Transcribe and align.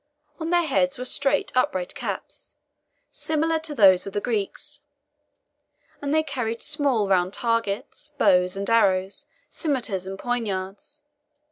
On 0.39 0.49
their 0.49 0.65
heads 0.65 0.97
were 0.97 1.05
straight 1.05 1.51
upright 1.53 1.93
caps, 1.93 2.55
similar 3.11 3.59
to 3.59 3.75
those 3.75 4.07
of 4.07 4.13
the 4.13 4.19
Greeks; 4.19 4.81
and 6.01 6.11
they 6.11 6.23
carried 6.23 6.63
small 6.63 7.07
round 7.07 7.33
targets, 7.35 8.11
bows 8.17 8.57
and 8.57 8.67
arrows, 8.67 9.27
scimitars, 9.51 10.07
and 10.07 10.17
poniards. 10.17 11.03